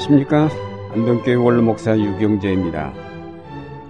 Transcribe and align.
안녕하십니까. 0.00 0.48
안동교회 0.92 1.34
원로목사 1.34 1.98
유경재입니다. 1.98 2.92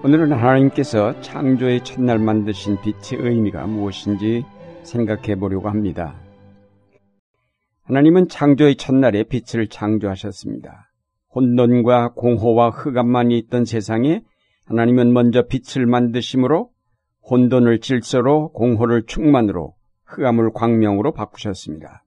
오늘은 0.02 0.32
하나님께서 0.32 1.20
창조의 1.20 1.84
첫날 1.84 2.18
만드신 2.18 2.78
빛의 2.80 3.22
의미가 3.22 3.66
무엇인지 3.66 4.44
생각해 4.82 5.36
보려고 5.36 5.68
합니다. 5.68 6.16
하나님은 7.84 8.28
창조의 8.28 8.76
첫날에 8.76 9.24
빛을 9.24 9.68
창조하셨습니다. 9.68 10.90
혼돈과 11.34 12.14
공허와 12.14 12.70
흑암만이 12.70 13.38
있던 13.38 13.64
세상에 13.64 14.22
하나님은 14.66 15.12
먼저 15.12 15.46
빛을 15.46 15.86
만드심으로 15.86 16.70
혼돈을 17.30 17.80
질서로 17.80 18.50
공허를 18.52 19.04
충만으로 19.06 19.74
흑암을 20.06 20.52
광명으로 20.54 21.12
바꾸셨습니다. 21.12 22.04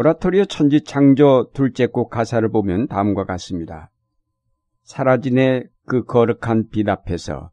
오라토리오 0.00 0.44
천지 0.44 0.82
창조 0.82 1.50
둘째 1.52 1.86
곡 1.86 2.08
가사를 2.08 2.48
보면 2.50 2.86
다음과 2.86 3.24
같습니다. 3.24 3.90
사라지네 4.84 5.64
그 5.86 6.04
거룩한 6.04 6.68
빛 6.70 6.88
앞에서 6.88 7.50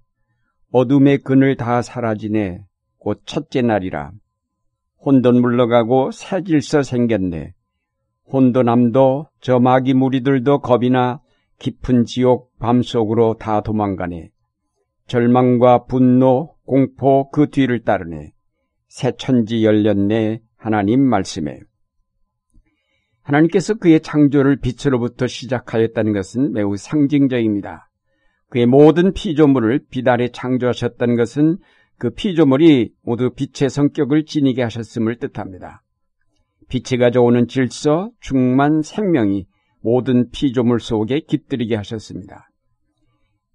어둠의 0.71 1.23
그늘 1.23 1.55
다 1.55 1.81
사라지네 1.81 2.63
곧 2.99 3.23
첫째 3.25 3.63
날이라. 3.63 4.11
혼돈 5.03 5.41
물러가고 5.41 6.11
새 6.11 6.43
질서 6.43 6.83
생겼네. 6.83 7.55
혼돈함도 8.31 9.25
저 9.41 9.57
마귀 9.57 9.95
무리들도 9.95 10.59
겁이나 10.59 11.21
깊은 11.57 12.05
지옥 12.05 12.55
밤속으로 12.59 13.37
다 13.39 13.61
도망가네. 13.61 14.29
절망과 15.07 15.85
분노 15.85 16.53
공포 16.63 17.27
그 17.31 17.49
뒤를 17.49 17.81
따르네. 17.81 18.33
새 18.87 19.13
천지 19.17 19.65
열렸네 19.65 20.41
하나님 20.57 21.01
말씀에 21.01 21.61
하나님께서 23.25 23.73
그의 23.73 24.01
창조를 24.01 24.57
빛으로부터 24.57 25.25
시작하였다는 25.27 26.13
것은 26.13 26.53
매우 26.53 26.77
상징적입니다. 26.77 27.89
그의 28.49 28.67
모든 28.67 29.13
피조물을 29.13 29.85
빛 29.89 30.07
아래 30.07 30.29
창조하셨다는 30.29 31.15
것은 31.15 31.57
그 31.97 32.11
피조물이 32.11 32.91
모두 33.01 33.31
빛의 33.31 33.69
성격을 33.69 34.25
지니게 34.25 34.61
하셨음을 34.61 35.17
뜻합니다. 35.17 35.81
빛이 36.69 36.99
가져오는 36.99 37.47
질서, 37.47 38.11
충만, 38.19 38.81
생명이 38.81 39.45
모든 39.81 40.29
피조물 40.29 40.79
속에 40.79 41.21
깃들이게 41.21 41.75
하셨습니다. 41.75 42.49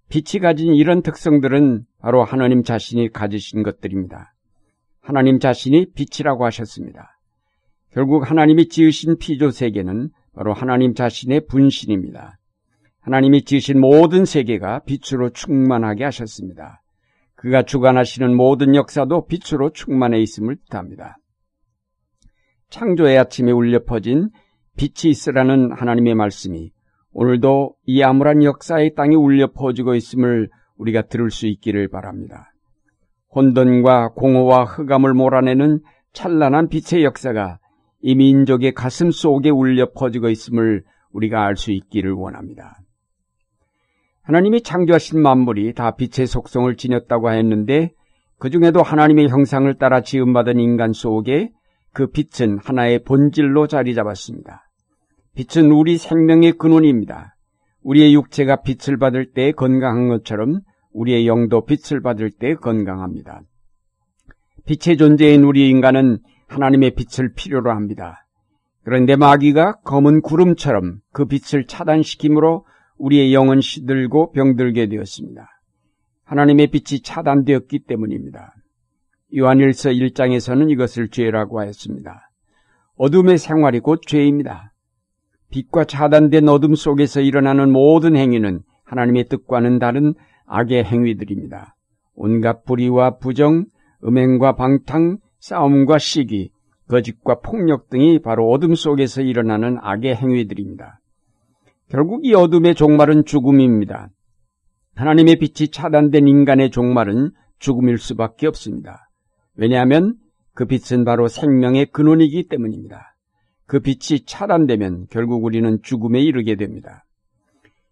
빛이 0.08 0.40
가진 0.42 0.74
이런 0.74 1.02
특성들은 1.02 1.84
바로 2.00 2.24
하나님 2.24 2.64
자신이 2.64 3.10
가지신 3.10 3.62
것들입니다. 3.62 4.34
하나님 5.00 5.38
자신이 5.38 5.92
빛이라고 5.92 6.44
하셨습니다. 6.46 7.19
결국 7.92 8.30
하나님이 8.30 8.68
지으신 8.68 9.16
피조 9.18 9.50
세계는 9.50 10.10
바로 10.34 10.52
하나님 10.52 10.94
자신의 10.94 11.46
분신입니다. 11.46 12.38
하나님이 13.00 13.42
지으신 13.42 13.80
모든 13.80 14.24
세계가 14.24 14.80
빛으로 14.80 15.30
충만하게 15.30 16.04
하셨습니다. 16.04 16.82
그가 17.34 17.62
주관하시는 17.62 18.36
모든 18.36 18.74
역사도 18.74 19.26
빛으로 19.26 19.70
충만해 19.70 20.20
있음을 20.20 20.56
뜻합니다. 20.56 21.16
창조의 22.68 23.18
아침에 23.18 23.50
울려 23.50 23.82
퍼진 23.84 24.28
빛이 24.76 25.10
있으라는 25.10 25.72
하나님의 25.72 26.14
말씀이 26.14 26.70
오늘도 27.12 27.74
이 27.86 28.02
암울한 28.02 28.44
역사의 28.44 28.94
땅에 28.94 29.16
울려 29.16 29.50
퍼지고 29.52 29.94
있음을 29.94 30.48
우리가 30.76 31.02
들을 31.02 31.30
수 31.30 31.46
있기를 31.46 31.88
바랍니다. 31.88 32.52
혼돈과 33.34 34.10
공허와 34.10 34.64
흑암을 34.64 35.14
몰아내는 35.14 35.80
찬란한 36.12 36.68
빛의 36.68 37.04
역사가 37.04 37.59
이 38.02 38.14
민족의 38.14 38.72
가슴 38.72 39.10
속에 39.10 39.50
울려 39.50 39.90
퍼지고 39.92 40.28
있음을 40.30 40.82
우리가 41.12 41.44
알 41.44 41.56
수 41.56 41.72
있기를 41.72 42.12
원합니다. 42.12 42.78
하나님이 44.22 44.62
창조하신 44.62 45.20
만물이 45.20 45.74
다 45.74 45.96
빛의 45.96 46.26
속성을 46.26 46.74
지녔다고 46.76 47.32
했는데 47.32 47.92
그 48.38 48.48
중에도 48.48 48.82
하나님의 48.82 49.28
형상을 49.28 49.72
따라 49.74 50.00
지음받은 50.00 50.58
인간 50.58 50.92
속에 50.92 51.50
그 51.92 52.06
빛은 52.06 52.58
하나의 52.62 53.02
본질로 53.04 53.66
자리 53.66 53.94
잡았습니다. 53.94 54.68
빛은 55.34 55.70
우리 55.70 55.98
생명의 55.98 56.52
근원입니다. 56.52 57.36
우리의 57.82 58.14
육체가 58.14 58.62
빛을 58.62 58.98
받을 58.98 59.32
때 59.32 59.52
건강한 59.52 60.08
것처럼 60.08 60.60
우리의 60.92 61.26
영도 61.26 61.64
빛을 61.64 62.00
받을 62.02 62.30
때 62.30 62.54
건강합니다. 62.54 63.42
빛의 64.66 64.96
존재인 64.96 65.44
우리 65.44 65.68
인간은 65.68 66.18
하나님의 66.50 66.94
빛을 66.96 67.32
필요로 67.32 67.70
합니다. 67.70 68.26
그런데 68.82 69.14
마귀가 69.14 69.80
검은 69.84 70.20
구름처럼 70.20 70.98
그 71.12 71.26
빛을 71.26 71.66
차단시키므로 71.66 72.66
우리의 72.98 73.32
영은 73.32 73.60
시들고 73.60 74.32
병들게 74.32 74.88
되었습니다. 74.88 75.48
하나님의 76.24 76.68
빛이 76.68 77.02
차단되었기 77.02 77.84
때문입니다. 77.86 78.54
요한일서 79.36 79.90
1장에서는 79.90 80.70
이것을 80.70 81.08
죄라고 81.08 81.60
하였습니다. 81.60 82.30
어둠의 82.96 83.38
생활이 83.38 83.78
곧 83.78 84.00
죄입니다. 84.04 84.72
빛과 85.50 85.84
차단된 85.84 86.48
어둠 86.48 86.74
속에서 86.74 87.20
일어나는 87.20 87.70
모든 87.70 88.16
행위는 88.16 88.60
하나님의 88.84 89.28
뜻과는 89.28 89.78
다른 89.78 90.14
악의 90.46 90.84
행위들입니다. 90.84 91.76
온갖 92.14 92.64
불의와 92.64 93.18
부정, 93.18 93.66
음행과 94.04 94.56
방탕, 94.56 95.18
싸움과 95.40 95.98
시기, 95.98 96.50
거짓과 96.88 97.40
폭력 97.40 97.88
등이 97.88 98.20
바로 98.20 98.50
어둠 98.50 98.74
속에서 98.74 99.22
일어나는 99.22 99.78
악의 99.80 100.16
행위들입니다. 100.16 101.00
결국 101.88 102.24
이 102.24 102.34
어둠의 102.34 102.74
종말은 102.74 103.24
죽음입니다. 103.24 104.10
하나님의 104.94 105.36
빛이 105.36 105.68
차단된 105.70 106.28
인간의 106.28 106.70
종말은 106.70 107.32
죽음일 107.58 107.98
수밖에 107.98 108.46
없습니다. 108.46 109.08
왜냐하면 109.56 110.14
그 110.54 110.66
빛은 110.66 111.04
바로 111.04 111.28
생명의 111.28 111.86
근원이기 111.86 112.48
때문입니다. 112.48 113.16
그 113.66 113.80
빛이 113.80 114.24
차단되면 114.26 115.06
결국 115.10 115.44
우리는 115.44 115.78
죽음에 115.82 116.20
이르게 116.20 116.56
됩니다. 116.56 117.04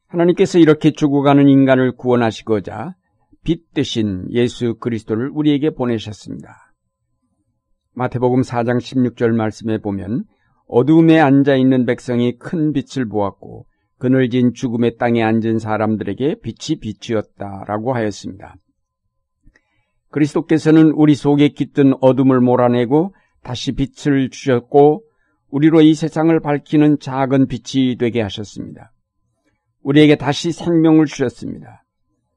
하나님께서 0.08 0.58
이렇게 0.58 0.90
죽어가는 0.90 1.48
인간을 1.48 1.92
구원하시고자 1.92 2.94
빛 3.44 3.72
대신 3.74 4.26
예수 4.30 4.74
그리스도를 4.74 5.30
우리에게 5.32 5.70
보내셨습니다. 5.70 6.67
마태복음 7.98 8.42
4장 8.42 8.78
16절 8.78 9.34
말씀에 9.34 9.78
보면 9.78 10.22
어두움에 10.68 11.18
앉아 11.18 11.56
있는 11.56 11.84
백성이 11.84 12.38
큰 12.38 12.72
빛을 12.72 13.08
보았고 13.08 13.66
그늘진 13.98 14.52
죽음의 14.54 14.98
땅에 14.98 15.24
앉은 15.24 15.58
사람들에게 15.58 16.36
빛이 16.40 16.78
빛이었다라고 16.78 17.94
하였습니다. 17.94 18.54
그리스도께서는 20.10 20.92
우리 20.92 21.16
속에 21.16 21.48
깃든 21.48 21.94
어둠을 22.00 22.40
몰아내고 22.40 23.16
다시 23.42 23.72
빛을 23.72 24.30
주셨고 24.30 25.02
우리로 25.50 25.80
이 25.80 25.94
세상을 25.94 26.38
밝히는 26.38 27.00
작은 27.00 27.48
빛이 27.48 27.96
되게 27.96 28.22
하셨습니다. 28.22 28.92
우리에게 29.82 30.14
다시 30.14 30.52
생명을 30.52 31.06
주셨습니다. 31.06 31.84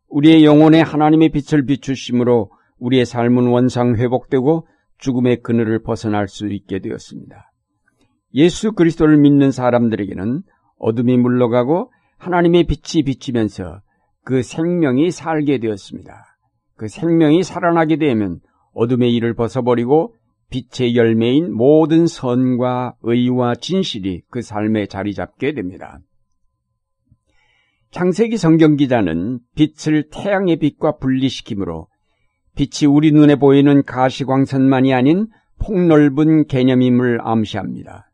우리의 0.07 0.43
영혼에 0.43 0.81
하나님의 0.81 1.29
빛을 1.29 1.65
비추심으로 1.65 2.49
우리의 2.79 3.05
삶은 3.05 3.45
원상 3.45 3.97
회복되고 3.97 4.65
죽음의 5.01 5.41
그늘을 5.41 5.81
벗어날 5.83 6.27
수 6.27 6.47
있게 6.47 6.79
되었습니다. 6.79 7.51
예수 8.33 8.71
그리스도를 8.71 9.17
믿는 9.17 9.51
사람들에게는 9.51 10.43
어둠이 10.79 11.17
물러가고 11.17 11.91
하나님의 12.17 12.65
빛이 12.65 13.03
비치면서 13.03 13.81
그 14.23 14.41
생명이 14.41 15.11
살게 15.11 15.57
되었습니다. 15.59 16.13
그 16.75 16.87
생명이 16.87 17.43
살아나게 17.43 17.97
되면 17.97 18.39
어둠의 18.73 19.13
일을 19.15 19.33
벗어버리고 19.33 20.15
빛의 20.49 20.95
열매인 20.95 21.53
모든 21.53 22.07
선과 22.07 22.95
의와 23.01 23.55
진실이 23.55 24.21
그 24.29 24.41
삶에 24.41 24.85
자리 24.85 25.13
잡게 25.13 25.53
됩니다. 25.53 25.99
창세기 27.91 28.37
성경 28.37 28.77
기자는 28.77 29.39
빛을 29.55 30.09
태양의 30.11 30.57
빛과 30.57 30.97
분리시키므로 30.97 31.87
빛이 32.55 32.87
우리 32.89 33.11
눈에 33.11 33.35
보이는 33.35 33.83
가시광선만이 33.83 34.93
아닌 34.93 35.27
폭넓은 35.59 36.47
개념임을 36.47 37.19
암시합니다. 37.21 38.11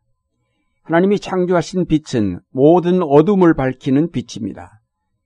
하나님이 0.82 1.18
창조하신 1.18 1.86
빛은 1.86 2.40
모든 2.50 3.02
어둠을 3.02 3.54
밝히는 3.54 4.10
빛입니다. 4.10 4.80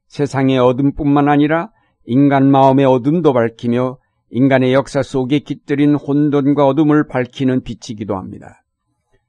세상의 0.09 0.59
어둠뿐만 0.59 1.29
아니라 1.29 1.71
인간 2.05 2.51
마음의 2.51 2.85
어둠도 2.85 3.33
밝히며 3.33 3.99
인간의 4.31 4.73
역사 4.73 5.03
속에 5.03 5.41
깃들인 5.41 5.95
혼돈과 5.95 6.67
어둠을 6.67 7.07
밝히는 7.07 7.63
빛이기도 7.63 8.17
합니다. 8.17 8.65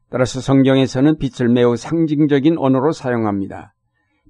따라서 0.09 0.39
성경에서는 0.39 1.17
빛을 1.17 1.49
매우 1.49 1.75
상징적인 1.75 2.57
언어로 2.57 2.91
사용합니다. 2.91 3.73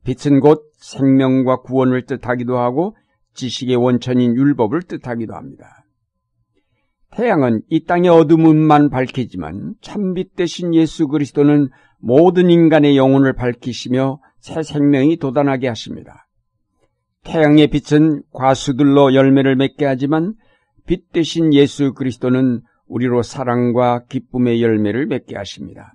빛은 0.04 0.40
곧 0.40 0.64
생명과 0.78 1.62
구원을 1.62 2.06
뜻하기도 2.06 2.58
하고 2.58 2.96
지식의 3.34 3.76
원천인 3.76 4.36
율법을 4.36 4.84
뜻하기도 4.84 5.34
합니다. 5.34 5.86
태양은 7.12 7.62
이 7.70 7.86
땅의 7.86 8.10
어둠만 8.10 8.90
밝히지만 8.90 9.76
참빛 9.82 10.36
대신 10.36 10.74
예수 10.74 11.08
그리스도는 11.08 11.70
모든 12.00 12.50
인간의 12.50 12.98
영혼을 12.98 13.34
밝히시며 13.34 14.20
새 14.40 14.64
생명이 14.64 15.18
돋아나게 15.18 15.68
하십니다. 15.68 16.28
태양의 17.24 17.68
빛은 17.68 18.24
과수들로 18.34 19.14
열매를 19.14 19.56
맺게 19.56 19.86
하지만 19.86 20.34
빛 20.86 21.12
대신 21.12 21.54
예수 21.54 21.94
그리스도는 21.94 22.62
우리로 22.88 23.24
사랑과 23.24 24.04
기쁨의 24.10 24.62
열매를 24.62 25.06
맺게 25.06 25.38
하십니다. 25.38 25.94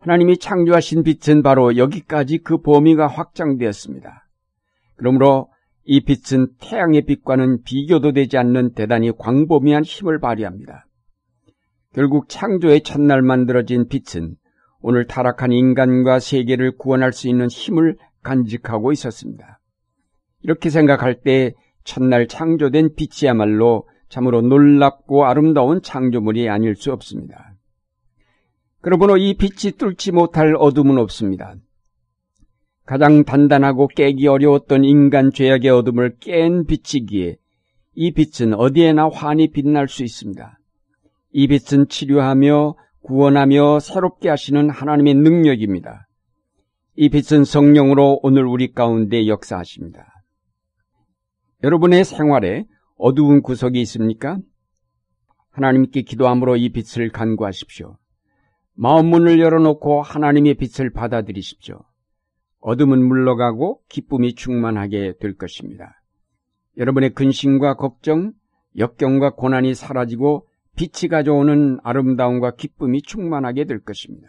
하나님이 0.00 0.38
창조하신 0.38 1.02
빛은 1.02 1.42
바로 1.42 1.76
여기까지 1.76 2.38
그 2.38 2.60
범위가 2.60 3.06
확장되었습니다. 3.06 4.28
그러므로 4.96 5.48
이 5.90 6.02
빛은 6.02 6.48
태양의 6.60 7.06
빛과는 7.06 7.62
비교도 7.62 8.12
되지 8.12 8.36
않는 8.36 8.74
대단히 8.74 9.10
광범위한 9.10 9.84
힘을 9.84 10.20
발휘합니다. 10.20 10.86
결국 11.94 12.28
창조의 12.28 12.82
첫날 12.82 13.22
만들어진 13.22 13.88
빛은 13.88 14.36
오늘 14.80 15.06
타락한 15.06 15.50
인간과 15.50 16.18
세계를 16.18 16.76
구원할 16.76 17.14
수 17.14 17.26
있는 17.26 17.48
힘을 17.48 17.96
간직하고 18.22 18.92
있었습니다. 18.92 19.60
이렇게 20.42 20.68
생각할 20.68 21.22
때 21.22 21.54
첫날 21.84 22.28
창조된 22.28 22.90
빛이야말로 22.94 23.88
참으로 24.10 24.42
놀랍고 24.42 25.24
아름다운 25.24 25.80
창조물이 25.80 26.50
아닐 26.50 26.76
수 26.76 26.92
없습니다. 26.92 27.54
그러므로 28.82 29.16
이 29.16 29.38
빛이 29.38 29.72
뚫지 29.78 30.12
못할 30.12 30.54
어둠은 30.54 30.98
없습니다. 30.98 31.54
가장 32.88 33.24
단단하고 33.24 33.88
깨기 33.88 34.26
어려웠던 34.28 34.82
인간 34.82 35.30
죄악의 35.30 35.68
어둠을 35.68 36.16
깬 36.20 36.64
빛이기에 36.64 37.36
이 37.92 38.12
빛은 38.12 38.54
어디에나 38.54 39.10
환히 39.12 39.50
빛날 39.50 39.88
수 39.88 40.02
있습니다. 40.04 40.58
이 41.32 41.48
빛은 41.48 41.88
치료하며 41.88 42.76
구원하며 43.02 43.80
새롭게 43.80 44.30
하시는 44.30 44.70
하나님의 44.70 45.16
능력입니다. 45.16 46.08
이 46.96 47.10
빛은 47.10 47.44
성령으로 47.44 48.20
오늘 48.22 48.46
우리 48.46 48.72
가운데 48.72 49.26
역사하십니다. 49.26 50.06
여러분의 51.64 52.06
생활에 52.06 52.64
어두운 52.96 53.42
구석이 53.42 53.78
있습니까? 53.82 54.38
하나님께 55.50 56.02
기도함으로 56.02 56.56
이 56.56 56.70
빛을 56.70 57.10
간구하십시오. 57.10 57.98
마음 58.72 59.10
문을 59.10 59.40
열어놓고 59.40 60.00
하나님의 60.00 60.54
빛을 60.54 60.90
받아들이십시오. 60.90 61.82
어둠은 62.60 63.06
물러가고 63.06 63.80
기쁨이 63.88 64.34
충만하게 64.34 65.14
될 65.20 65.36
것입니다. 65.36 66.00
여러분의 66.76 67.10
근심과 67.10 67.74
걱정, 67.74 68.32
역경과 68.76 69.34
고난이 69.34 69.74
사라지고 69.74 70.46
빛이 70.76 71.08
가져오는 71.10 71.78
아름다움과 71.82 72.52
기쁨이 72.52 73.02
충만하게 73.02 73.64
될 73.64 73.80
것입니다. 73.80 74.28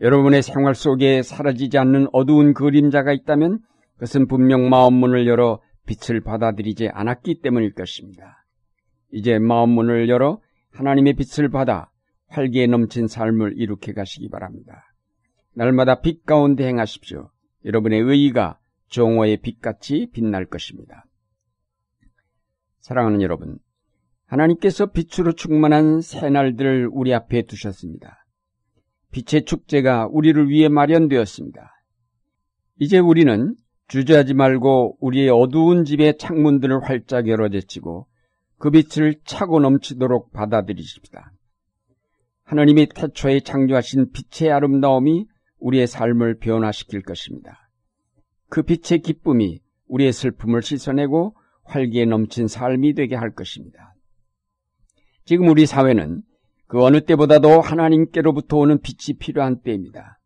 여러분의 0.00 0.42
생활 0.42 0.74
속에 0.76 1.22
사라지지 1.22 1.76
않는 1.78 2.08
어두운 2.12 2.54
그림자가 2.54 3.12
있다면 3.12 3.58
그것은 3.94 4.28
분명 4.28 4.68
마음 4.68 4.94
문을 4.94 5.26
열어 5.26 5.60
빛을 5.86 6.20
받아들이지 6.20 6.90
않았기 6.92 7.40
때문일 7.42 7.72
것입니다. 7.72 8.44
이제 9.12 9.38
마음 9.38 9.70
문을 9.70 10.08
열어 10.08 10.40
하나님의 10.72 11.14
빛을 11.14 11.48
받아 11.48 11.90
활기에 12.28 12.66
넘친 12.68 13.08
삶을 13.08 13.54
이룩해 13.56 13.94
가시기 13.94 14.28
바랍니다. 14.28 14.87
날마다 15.58 16.00
빛 16.00 16.24
가운데 16.24 16.68
행하십시오. 16.68 17.30
여러분의 17.64 18.00
의의가 18.00 18.60
종호의 18.90 19.38
빛같이 19.38 20.08
빛날 20.12 20.46
것입니다. 20.46 21.04
사랑하는 22.78 23.22
여러분, 23.22 23.58
하나님께서 24.26 24.86
빛으로 24.86 25.32
충만한 25.32 26.00
새날들을 26.00 26.90
우리 26.92 27.12
앞에 27.12 27.42
두셨습니다. 27.42 28.24
빛의 29.10 29.46
축제가 29.46 30.06
우리를 30.08 30.48
위해 30.48 30.68
마련되었습니다. 30.68 31.72
이제 32.78 33.00
우리는 33.00 33.56
주저하지 33.88 34.34
말고 34.34 34.98
우리의 35.00 35.30
어두운 35.30 35.84
집의 35.84 36.18
창문들을 36.18 36.84
활짝 36.84 37.26
열어제치고 37.26 38.06
그 38.58 38.70
빛을 38.70 39.16
차고 39.24 39.58
넘치도록 39.58 40.30
받아들이십시다. 40.32 41.32
하나님이 42.44 42.90
태초에 42.94 43.40
창조하신 43.40 44.12
빛의 44.12 44.52
아름다움이 44.52 45.26
우리의 45.58 45.86
삶을 45.86 46.38
변화시킬 46.38 47.02
것입니다. 47.02 47.70
그 48.48 48.62
빛의 48.62 49.00
기쁨이 49.00 49.60
우리의 49.88 50.12
슬픔을 50.12 50.62
씻어내고 50.62 51.36
활기에 51.64 52.06
넘친 52.06 52.48
삶이 52.48 52.94
되게 52.94 53.14
할 53.14 53.34
것입니다. 53.34 53.94
지금 55.24 55.48
우리 55.48 55.66
사회는 55.66 56.22
그 56.66 56.82
어느 56.82 57.02
때보다도 57.02 57.60
하나님께로부터 57.60 58.58
오는 58.58 58.80
빛이 58.80 59.18
필요한 59.18 59.60
때입니다. 59.60 60.18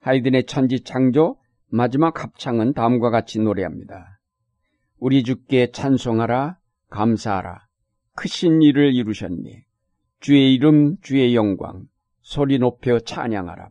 하이든의 0.00 0.46
천지 0.46 0.80
창조 0.80 1.38
마지막 1.68 2.22
합창은 2.22 2.72
다음과 2.72 3.10
같이 3.10 3.40
노래합니다. 3.40 4.20
우리 4.98 5.22
주께 5.24 5.70
찬송하라, 5.72 6.58
감사하라. 6.90 7.66
크신 8.14 8.62
일을 8.62 8.94
이루셨니. 8.94 9.64
주의 10.20 10.54
이름, 10.54 10.96
주의 11.02 11.34
영광, 11.34 11.84
소리 12.22 12.58
높여 12.58 12.98
찬양하라. 12.98 13.68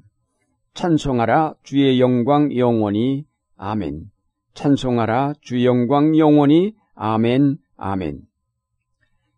찬송하라, 0.76 1.54
주의 1.64 2.02
영광 2.02 2.54
영원히, 2.54 3.26
아멘. 3.56 4.12
찬송하라, 4.56 5.36
주의 5.40 5.66
영광 5.66 6.18
영원히, 6.18 6.76
아멘, 6.96 7.60
아멘. 7.78 8.20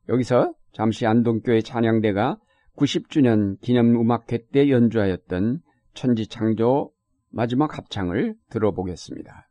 여기서 0.09 0.55
잠시 0.73 1.05
안동교회 1.05 1.61
찬양대가 1.61 2.39
90주년 2.75 3.61
기념 3.61 4.01
음악회 4.01 4.47
때 4.51 4.71
연주하였던 4.71 5.61
천지창조 5.93 6.91
마지막 7.29 7.77
합창을 7.77 8.33
들어보겠습니다. 8.49 9.46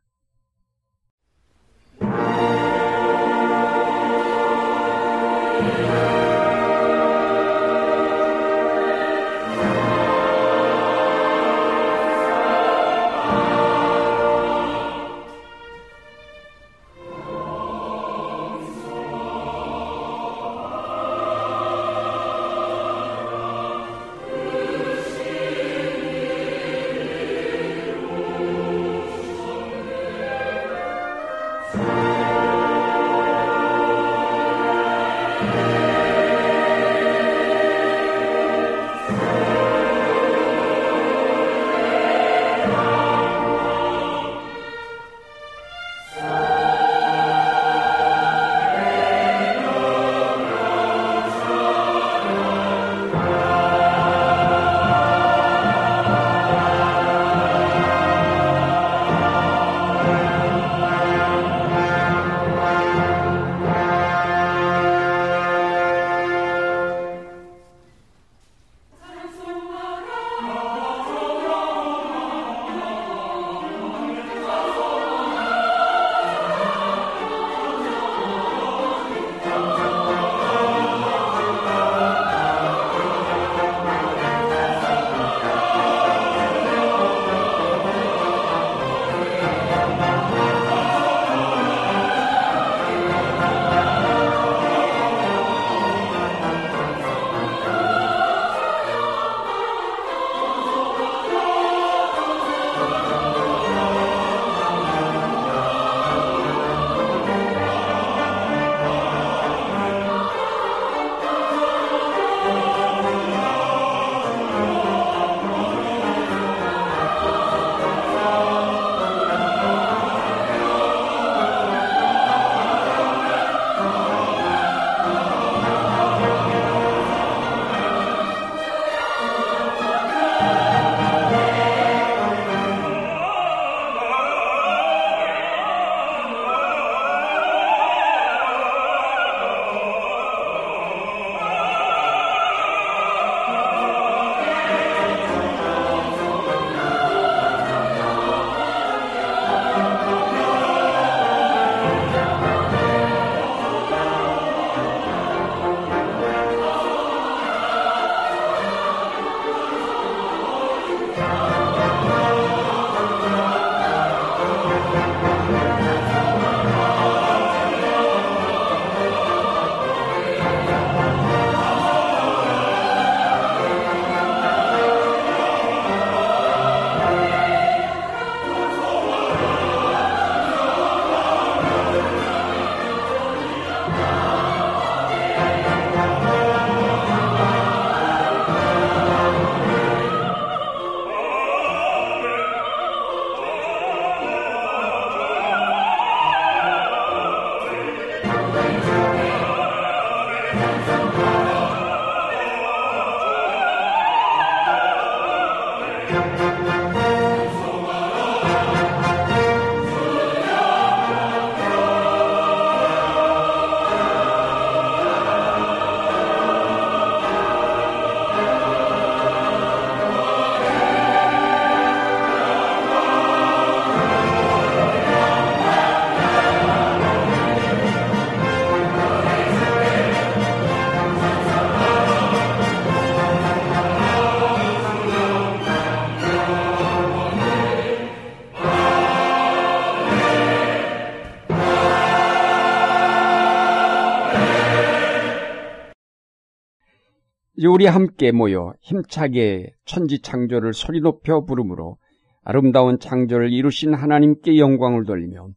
우리 247.67 247.85
함께 247.85 248.31
모여 248.31 248.73
힘차게 248.81 249.73
천지 249.85 250.21
창조를 250.21 250.73
소리 250.73 251.01
높여 251.01 251.45
부르므로 251.45 251.97
아름다운 252.43 252.99
창조를 252.99 253.51
이루신 253.51 253.93
하나님께 253.93 254.57
영광을 254.57 255.05
돌리며 255.05 255.49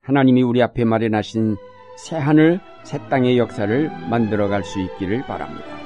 하나님이 0.00 0.42
우리 0.42 0.62
앞에 0.62 0.84
마련하신 0.84 1.56
새 1.96 2.16
하늘, 2.16 2.60
새 2.84 2.98
땅의 3.08 3.38
역사를 3.38 3.90
만들어갈 4.08 4.64
수 4.64 4.80
있기를 4.80 5.22
바랍니다. 5.22 5.77